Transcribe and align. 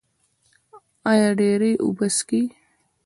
ایا 1.11 1.29
ډیرې 1.39 1.71
اوبه 1.83 2.07
څښئ؟ 2.15 2.43